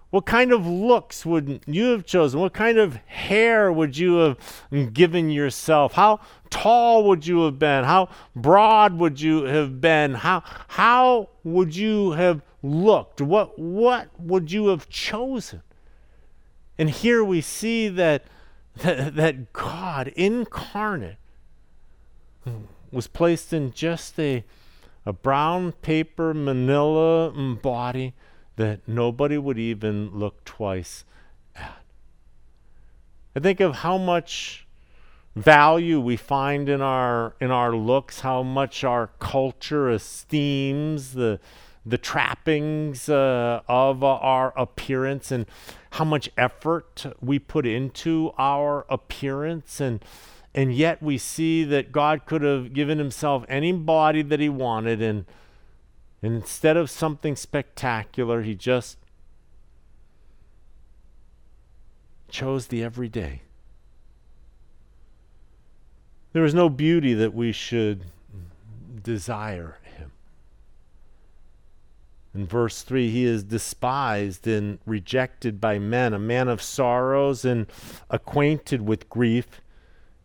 [0.10, 2.40] What kind of looks would you have chosen?
[2.40, 5.94] What kind of hair would you have given yourself?
[5.94, 7.84] How tall would you have been?
[7.84, 10.14] How broad would you have been?
[10.14, 13.22] How, how would you have looked?
[13.22, 15.62] What, what would you have chosen?
[16.78, 18.24] And here we see that,
[18.78, 21.18] that, that God incarnate
[22.92, 24.46] was placed in just a,
[25.06, 28.14] a brown paper manila body
[28.58, 31.06] that nobody would even look twice
[31.56, 31.84] at.
[33.36, 34.68] I think of how much
[35.36, 41.40] value we find in our in our looks, how much our culture esteems the
[41.86, 45.46] the trappings uh, of our appearance and
[45.92, 50.04] how much effort we put into our appearance and
[50.54, 55.02] and yet we see that God could have given himself any body that he wanted
[55.02, 55.26] and
[56.28, 58.98] and instead of something spectacular, he just
[62.28, 63.44] chose the everyday.
[66.34, 68.08] There is no beauty that we should
[69.02, 70.12] desire him.
[72.36, 77.68] In verse 3, he is despised and rejected by men, a man of sorrows and
[78.10, 79.62] acquainted with grief.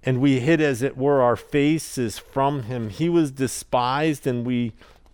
[0.03, 2.89] and we hid, as it were, our faces from him.
[2.89, 4.73] He was despised, and we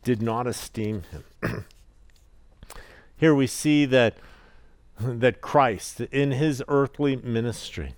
[0.09, 1.03] did not esteem
[1.43, 1.67] him.
[3.19, 4.17] Here we see that,
[4.99, 7.95] that Christ, in his earthly ministry,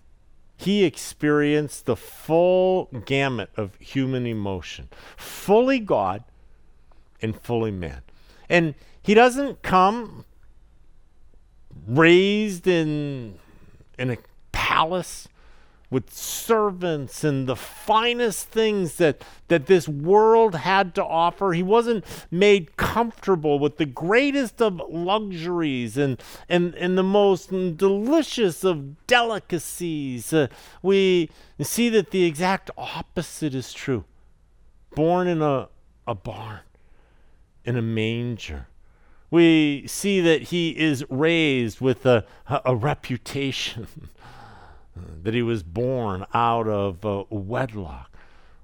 [0.57, 6.25] he experienced the full gamut of human emotion, fully God
[7.23, 8.03] and fully man.
[8.49, 10.25] And he doesn't come
[11.87, 13.39] raised in,
[14.01, 14.19] in a
[14.51, 15.29] palace
[15.91, 21.53] with servants and the finest things that, that this world had to offer.
[21.53, 28.63] He wasn't made comfortable with the greatest of luxuries and, and, and the most delicious
[28.63, 30.33] of delicacies.
[30.33, 30.47] Uh,
[30.81, 31.29] we
[31.61, 34.05] see that the exact opposite is true.
[34.95, 35.69] Born in a,
[36.07, 36.61] a barn,
[37.65, 38.69] in a manger.
[39.29, 43.89] We see that he is raised with a, a, a reputation.
[45.23, 48.11] that he was born out of uh, wedlock.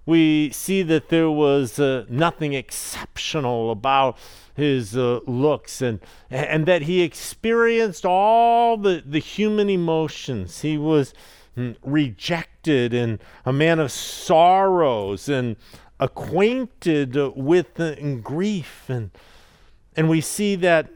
[0.05, 4.17] We see that there was uh, nothing exceptional about
[4.55, 10.61] his uh, looks and, and that he experienced all the, the human emotions.
[10.63, 11.13] He was
[11.57, 15.57] mm, rejected and a man of sorrows and
[15.99, 18.85] acquainted with uh, grief.
[18.89, 19.11] And,
[19.97, 20.89] and we see that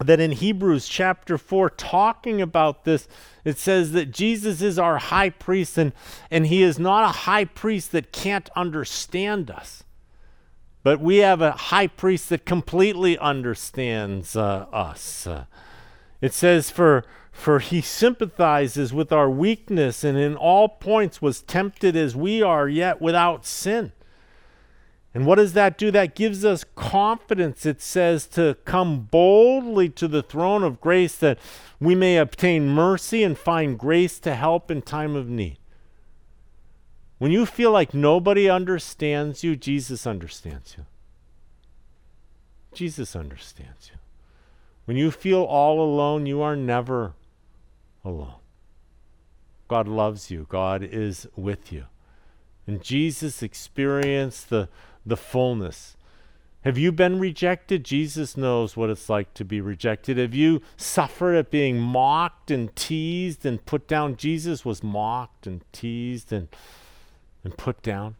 [0.00, 3.06] that in Hebrews chapter 4, talking about this,
[3.44, 5.92] it says that Jesus is our high priest, and,
[6.30, 9.84] and he is not a high priest that can't understand us.
[10.82, 15.26] But we have a high priest that completely understands uh, us.
[16.20, 21.96] It says, for, for he sympathizes with our weakness, and in all points was tempted
[21.96, 23.92] as we are, yet without sin.
[25.14, 25.92] And what does that do?
[25.92, 27.64] That gives us confidence.
[27.64, 31.38] It says to come boldly to the throne of grace that
[31.78, 35.58] we may obtain mercy and find grace to help in time of need.
[37.18, 40.84] When you feel like nobody understands you, Jesus understands you.
[42.74, 43.98] Jesus understands you.
[44.84, 47.14] When you feel all alone, you are never
[48.04, 48.34] alone.
[49.68, 51.84] God loves you, God is with you.
[52.66, 54.68] And Jesus experienced the
[55.04, 55.96] the fullness.
[56.62, 57.84] Have you been rejected?
[57.84, 60.16] Jesus knows what it's like to be rejected.
[60.16, 64.16] Have you suffered at being mocked and teased and put down?
[64.16, 66.48] Jesus was mocked and teased and,
[67.42, 68.16] and put down.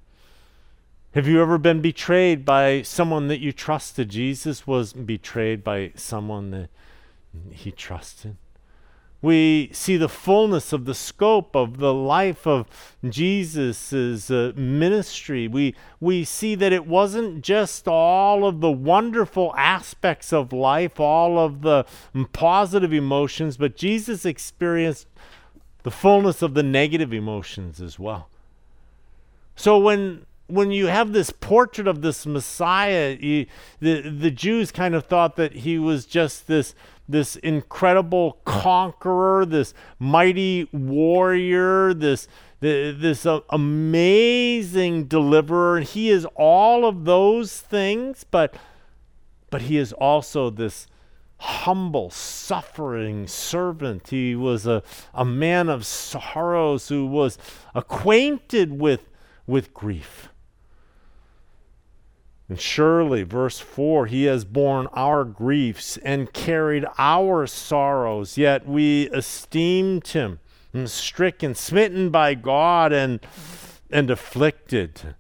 [1.15, 4.11] Have you ever been betrayed by someone that you trusted?
[4.11, 6.69] Jesus was betrayed by someone that
[7.51, 8.37] he trusted
[9.25, 12.67] we see the fullness of the scope of the life of
[13.09, 15.49] Jesus' uh, ministry.
[15.49, 21.39] We, we see that it wasn't just all of the wonderful aspects of life, all
[21.39, 21.87] of the
[22.35, 25.09] positive emotions, but Jesus experienced
[25.85, 28.29] the fullness of the negative emotions as well.
[29.57, 33.47] So when when you have this portrait of this Messiah, you,
[33.81, 36.75] the the Jews kind of thought that he was just this
[37.09, 42.29] this incredible conqueror, this mighty warrior, this
[42.61, 45.79] this uh, amazing deliverer.
[45.79, 48.55] And he is all of those things, but
[49.51, 50.87] but he is also this
[51.39, 54.09] humble, suffering servant.
[54.09, 54.83] He was a,
[55.13, 57.39] a man of sorrows who was
[57.75, 59.09] acquainted with,
[59.47, 60.31] with grief.
[62.49, 69.09] And surely, verse 4, he has borne our griefs and carried our sorrows, yet we
[69.11, 70.41] esteemed him
[70.85, 73.21] stricken, smitten by God, and,
[73.91, 75.15] and afflicted.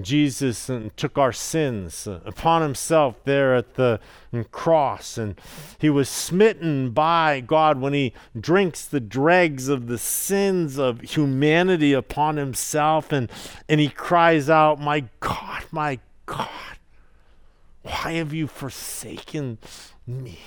[0.00, 4.00] Jesus took our sins upon himself there at the
[4.50, 5.40] cross, and
[5.78, 11.94] he was smitten by God when he drinks the dregs of the sins of humanity
[11.94, 13.30] upon himself, and,
[13.68, 16.48] and he cries out, My God, my God,
[17.82, 19.58] why have you forsaken
[20.06, 20.38] me?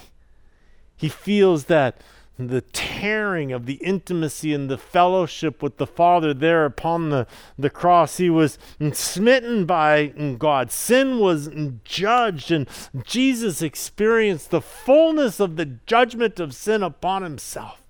[0.95, 2.01] He feels that
[2.38, 7.27] the tearing of the intimacy and the fellowship with the Father there upon the,
[7.57, 8.17] the cross.
[8.17, 8.57] He was
[8.93, 10.07] smitten by
[10.38, 10.71] God.
[10.71, 11.49] Sin was
[11.84, 12.67] judged, and
[13.03, 17.82] Jesus experienced the fullness of the judgment of sin upon himself.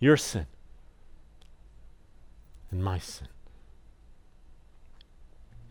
[0.00, 0.46] Your sin
[2.70, 3.28] and my sin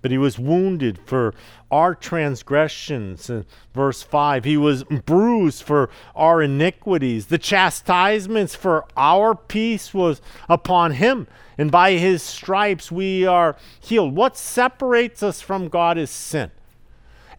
[0.05, 1.33] but he was wounded for
[1.71, 3.27] our transgressions.
[3.27, 3.43] In
[3.73, 7.25] verse 5, he was bruised for our iniquities.
[7.25, 11.25] The chastisements for our peace was upon him,
[11.57, 14.15] and by his stripes we are healed.
[14.15, 16.51] What separates us from God is sin.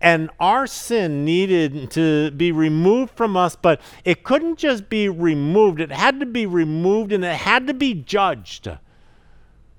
[0.00, 5.80] And our sin needed to be removed from us, but it couldn't just be removed,
[5.80, 8.68] it had to be removed and it had to be judged.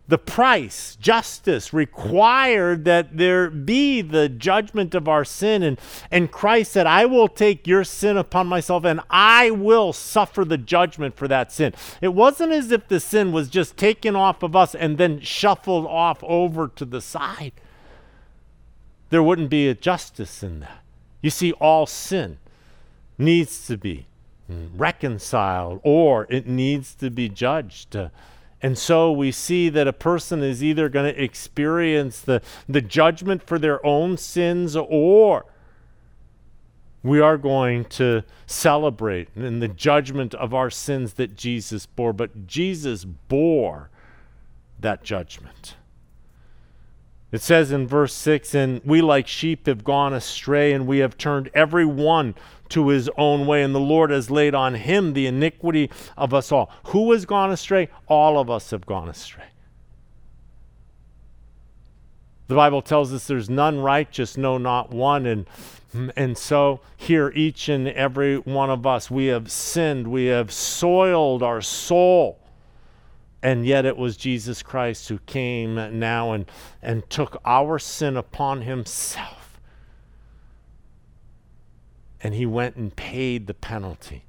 [0.08, 5.64] The price, justice, required that there be the judgment of our sin.
[5.64, 5.80] And,
[6.10, 10.58] and Christ said, I will take your sin upon myself and I will suffer the
[10.58, 11.74] judgment for that sin.
[12.02, 15.86] It wasn't as if the sin was just taken off of us and then shuffled
[15.86, 17.54] off over to the side.
[19.10, 20.84] There wouldn't be a justice in that.
[21.22, 22.38] You see, all sin
[23.18, 24.06] needs to be
[24.48, 27.96] reconciled or it needs to be judged.
[27.96, 28.10] Uh,
[28.62, 33.44] and so we see that a person is either going to experience the, the judgment
[33.44, 35.46] for their own sins or
[37.04, 42.14] we are going to celebrate in the judgment of our sins that Jesus bore.
[42.14, 43.90] But Jesus bore
[44.80, 45.76] that judgment.
[47.32, 51.18] It says in verse 6 And we like sheep have gone astray, and we have
[51.18, 52.36] turned every one
[52.70, 56.52] to his own way, and the Lord has laid on him the iniquity of us
[56.52, 56.72] all.
[56.88, 57.90] Who has gone astray?
[58.08, 59.46] All of us have gone astray.
[62.48, 65.26] The Bible tells us there's none righteous, no, not one.
[65.26, 65.46] And,
[66.16, 71.44] and so, here, each and every one of us, we have sinned, we have soiled
[71.44, 72.40] our soul.
[73.44, 76.50] And yet, it was Jesus Christ who came now and,
[76.82, 79.37] and took our sin upon himself
[82.22, 84.26] and he went and paid the penalty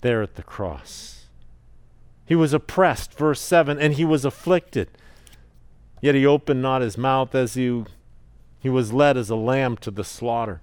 [0.00, 1.26] there at the cross.
[2.26, 4.88] He was oppressed, verse 7, and he was afflicted.
[6.00, 7.84] Yet he opened not his mouth as he,
[8.60, 10.60] he was led as a lamb to the slaughter.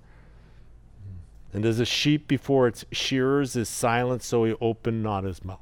[1.54, 5.60] And as a sheep before its shearers is silent, so he opened not his mouth.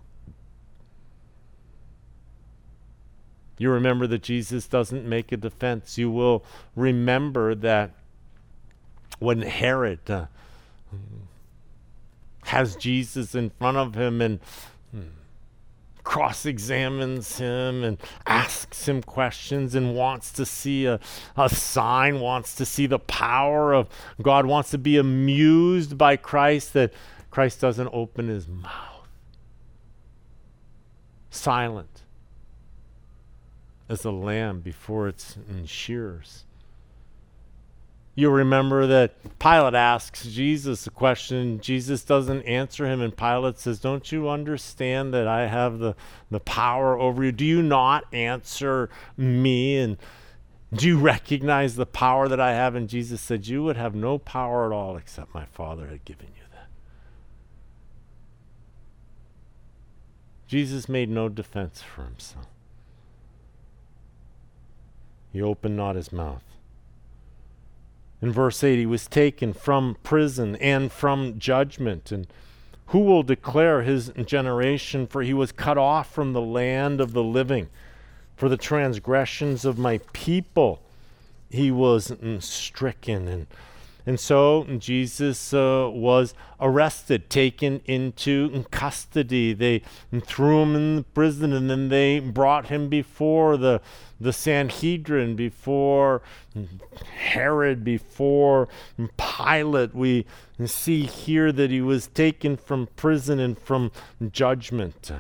[3.58, 5.98] You remember that Jesus doesn't make a defense.
[5.98, 6.46] You will
[6.76, 7.92] remember that
[9.20, 10.28] when Herod uh,
[12.44, 14.40] has Jesus in front of him and
[14.92, 15.02] hmm,
[16.04, 21.00] cross examines him and asks him questions and wants to see a,
[21.38, 23.88] a sign, wants to see the power of
[24.22, 26.94] God, wants to be amused by Christ, that
[27.30, 29.08] Christ doesn't open his mouth.
[31.30, 32.02] Silent
[33.88, 36.46] as a lamb before its shears.
[38.20, 41.62] You remember that Pilate asks Jesus a question.
[41.62, 45.96] Jesus doesn't answer him, and Pilate says, Don't you understand that I have the,
[46.30, 47.32] the power over you?
[47.32, 49.78] Do you not answer me?
[49.78, 49.96] And
[50.74, 52.76] do you recognize the power that I have?
[52.76, 56.28] And Jesus said, You would have no power at all except my Father had given
[56.36, 56.68] you that.
[60.46, 62.48] Jesus made no defense for himself.
[65.32, 66.44] He opened not his mouth.
[68.22, 72.12] In verse 8, he was taken from prison and from judgment.
[72.12, 72.28] And
[72.88, 75.08] who will declare his generation?
[75.08, 77.70] For he was cut off from the land of the living.
[78.36, 80.82] For the transgressions of my people
[81.50, 83.28] he was stricken.
[83.28, 83.48] And
[84.10, 89.54] and so Jesus uh, was arrested, taken into custody.
[89.54, 89.84] They
[90.24, 93.82] threw him in prison and then they brought him before the,
[94.20, 96.24] the Sanhedrin, before
[97.18, 98.68] Herod, before
[99.16, 99.94] Pilate.
[99.94, 100.26] We
[100.66, 103.92] see here that he was taken from prison and from
[104.32, 105.12] judgment.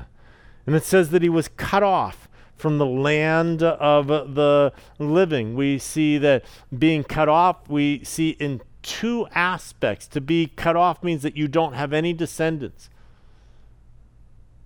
[0.65, 5.53] And it says that he was cut off from the land of the living.
[5.53, 6.43] We see that
[6.75, 10.07] being cut off, we see in two aspects.
[10.07, 12.89] To be cut off means that you don't have any descendants.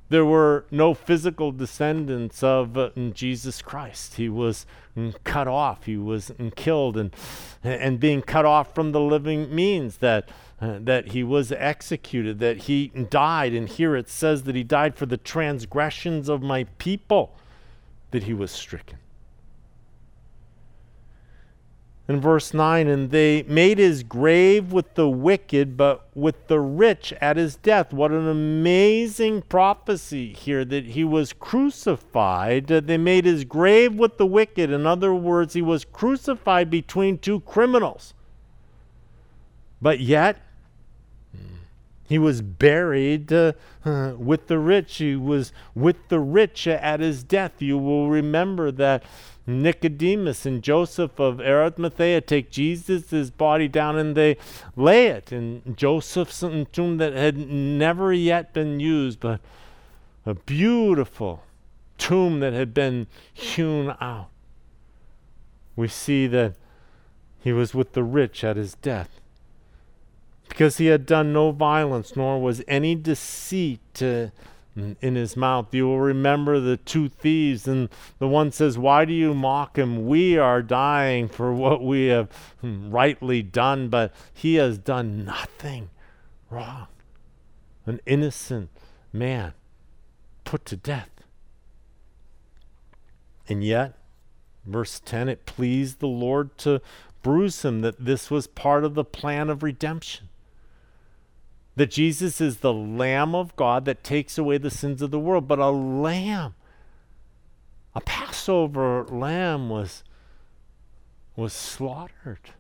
[0.10, 4.16] There were no physical descendants of uh, Jesus Christ.
[4.16, 5.86] He was mm, cut off.
[5.86, 7.16] He was mm, killed, and
[7.64, 10.30] and being cut off from the living means that
[10.62, 13.54] uh, that he was executed, that he died.
[13.54, 17.36] And here it says that he died for the transgressions of my people,
[18.12, 19.00] that he was stricken
[22.06, 27.14] in verse 9, and they made his grave with the wicked, but with the rich
[27.22, 27.94] at his death.
[27.94, 32.68] What an amazing prophecy here that he was crucified.
[32.68, 34.70] They made his grave with the wicked.
[34.70, 38.14] In other words, he was crucified between two criminals.
[39.82, 40.42] But yet,
[42.06, 43.54] he was buried uh,
[44.18, 44.98] with the rich.
[44.98, 47.62] He was with the rich at his death.
[47.62, 49.04] You will remember that
[49.46, 54.38] Nicodemus and Joseph of Arimathea take Jesus' body down and they
[54.76, 56.40] lay it in Joseph's
[56.72, 59.42] tomb that had never yet been used, but
[60.26, 61.44] a beautiful
[61.98, 64.30] tomb that had been hewn out.
[65.76, 66.56] We see that
[67.40, 69.20] he was with the rich at his death
[70.54, 74.28] because he had done no violence, nor was any deceit uh,
[74.76, 75.74] in his mouth.
[75.74, 77.90] You will remember the two thieves, and
[78.20, 80.06] the one says, Why do you mock him?
[80.06, 82.30] We are dying for what we have
[82.62, 85.90] rightly done, but he has done nothing
[86.52, 86.86] wrong.
[87.88, 88.70] An innocent
[89.12, 89.54] man
[90.44, 91.10] put to death.
[93.50, 93.98] And yet,
[94.68, 96.80] verse 10, it pleased the Lord to
[97.24, 100.30] bruise him, that this was part of the plan of redemption
[101.76, 105.48] that Jesus is the Lamb of God that takes away the sins of the world.
[105.48, 106.54] But a lamb,
[107.96, 110.04] a Passover lamb was,
[111.36, 112.52] was slaughtered.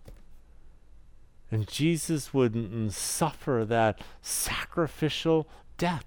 [1.51, 5.47] And Jesus wouldn't suffer that sacrificial
[5.77, 6.05] death.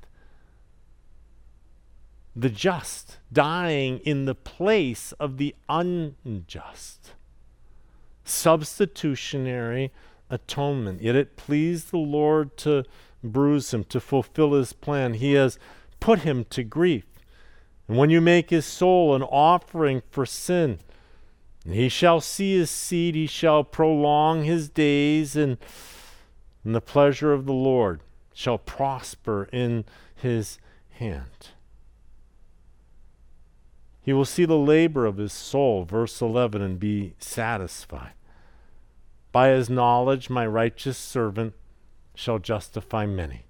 [2.35, 7.13] The just dying in the place of the unjust.
[8.25, 9.93] Substitutionary
[10.31, 11.03] atonement.
[11.03, 12.85] Yet it pleased the Lord to
[13.23, 15.15] bruise him, to fulfill his plan.
[15.15, 15.59] He has
[16.01, 17.05] put him to grief.
[17.89, 20.79] And when you make his soul an offering for sin,
[21.65, 25.59] he shall see his seed, he shall prolong his days, and,
[26.65, 28.01] and the pleasure of the Lord
[28.33, 30.59] shall prosper in his
[30.91, 31.49] hand.
[34.03, 38.13] He will see the labor of his soul, verse 11, and be satisfied.
[39.37, 41.53] By his knowledge, my righteous servant
[42.15, 43.45] shall justify many,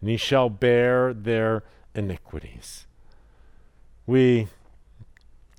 [0.00, 1.62] and he shall bear their
[1.94, 2.86] iniquities.
[4.06, 4.48] We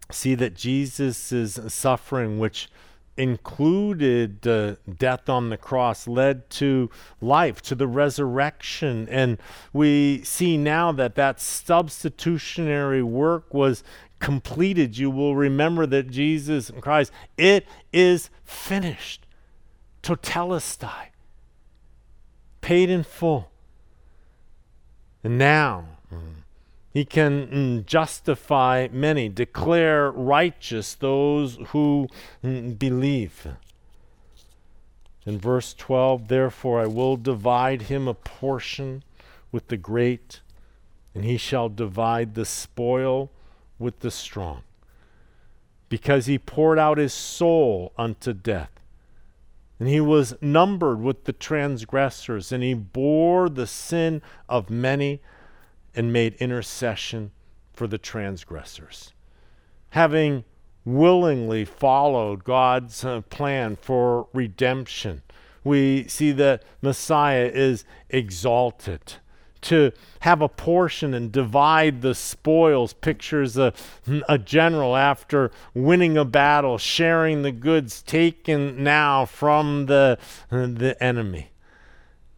[0.09, 2.71] see that Jesus' suffering, which
[3.17, 6.89] included uh, death on the cross, led to
[7.21, 9.07] life, to the resurrection.
[9.11, 9.37] And
[9.71, 13.83] we see now that that substitutionary work was
[14.17, 14.97] completed.
[14.97, 19.24] You will remember that Jesus Christ, it is finished
[20.05, 21.07] tetelestai,
[22.61, 23.49] paid in full.
[25.23, 25.85] And now
[26.93, 32.07] he can mm, justify many, declare righteous those who
[32.43, 33.47] mm, believe.
[35.25, 39.03] In verse 12, therefore I will divide him a portion
[39.51, 40.41] with the great,
[41.15, 43.31] and he shall divide the spoil
[43.79, 44.61] with the strong,
[45.89, 48.74] because he poured out his soul unto death
[49.79, 55.21] and he was numbered with the transgressors, and he bore the sin of many
[55.93, 57.31] and made intercession
[57.73, 59.13] for the transgressors.
[59.89, 60.45] Having
[60.85, 65.23] willingly followed God's uh, plan for redemption,
[65.63, 69.15] we see that Messiah is exalted
[69.65, 69.91] to
[70.21, 72.93] have a portion and divide the spoils.
[72.93, 73.73] Pictures a,
[74.27, 80.17] a general after winning a battle sharing the goods taken now from the,
[80.49, 81.49] the enemy.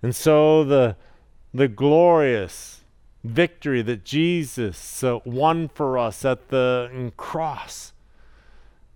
[0.02, 0.96] And so the,
[1.54, 2.78] the glorious
[3.24, 7.94] victory that jesus uh, won for us at the cross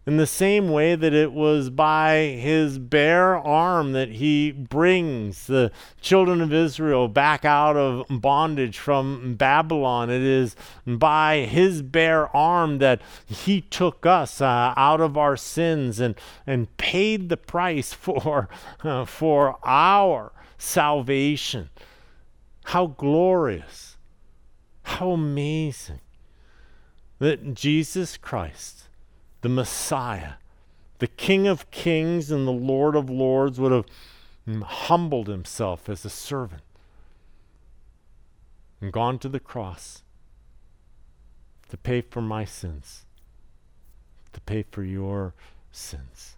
[0.06, 5.72] in the same way that it was by his bare arm that he brings the
[6.00, 10.10] children of Israel back out of bondage from Babylon.
[10.10, 10.56] It is
[10.88, 16.16] by his bare arm that he took us uh, out of our sins and,
[16.48, 18.50] and paid the price for,
[18.84, 21.70] uh, for our salvation.
[22.66, 23.98] How glorious!
[24.84, 26.02] How amazing
[27.20, 28.88] that Jesus Christ
[29.42, 30.34] the Messiah,
[31.00, 33.86] the King of kings and the Lord of lords, would have
[34.64, 36.64] humbled himself as a servant
[38.80, 40.04] and gone to the cross
[41.70, 43.06] to pay for my sins,
[44.34, 45.34] to pay for your
[45.72, 46.36] sins.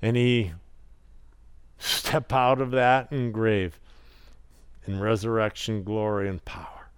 [0.00, 0.52] And he
[1.78, 3.78] step out of that grave
[4.86, 6.88] in resurrection glory and power.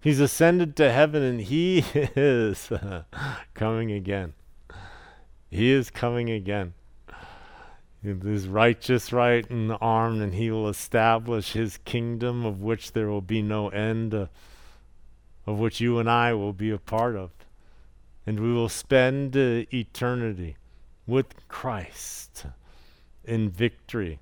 [0.00, 2.70] He's ascended to heaven and he is
[3.54, 4.34] coming again.
[5.50, 6.74] He is coming again.
[8.02, 13.22] His righteous right and arm, and he will establish his kingdom of which there will
[13.22, 14.26] be no end, uh,
[15.46, 17.30] of which you and I will be a part of.
[18.24, 20.56] And we will spend uh, eternity
[21.06, 22.46] with Christ
[23.24, 24.20] in victory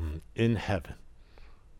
[0.00, 0.94] mm, in heaven.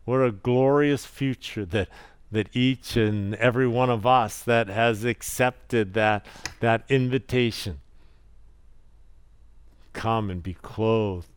[0.05, 1.89] What a glorious future that
[2.31, 6.25] that each and every one of us that has accepted that
[6.59, 7.79] that invitation
[9.95, 11.29] come and be clothed.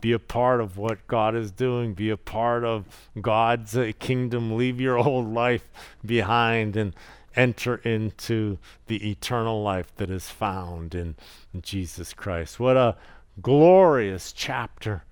[0.00, 1.92] Be a part of what God is doing.
[1.92, 2.86] Be a part of
[3.20, 4.56] God's uh, kingdom.
[4.56, 5.68] Leave your old life
[6.04, 6.94] behind and
[7.34, 11.16] enter into the eternal life that is found in,
[11.52, 12.58] in Jesus Christ.
[12.60, 12.96] What a
[13.42, 15.04] glorious chapter.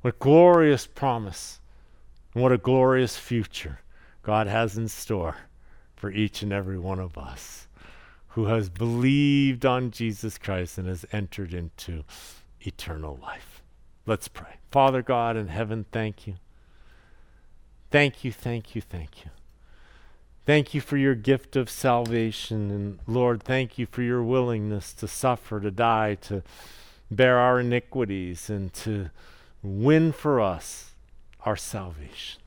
[0.00, 1.60] What glorious promise.
[2.32, 3.80] And what a glorious future
[4.22, 5.36] God has in store
[5.94, 7.68] for each and every one of us
[8.34, 12.02] who has believed on Jesus Christ and has entered into
[12.60, 13.62] eternal life.
[14.06, 14.56] Let's pray.
[14.72, 16.34] Father God in heaven, thank you.
[17.92, 19.30] Thank you, thank you, thank you.
[20.46, 22.72] Thank you for your gift of salvation.
[22.72, 26.42] And Lord, thank you for your willingness to suffer, to die, to
[27.10, 29.10] bear our iniquities, and to
[29.62, 30.90] win for us
[31.46, 32.42] our salvation.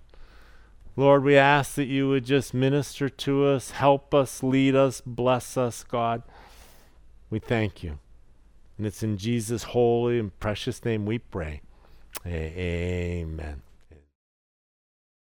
[0.98, 5.56] Lord, we ask that you would just minister to us, help us, lead us, bless
[5.56, 6.24] us, God.
[7.30, 8.00] We thank you.
[8.78, 11.62] And it's in Jesus' holy and precious name we pray.
[12.26, 13.62] Amen.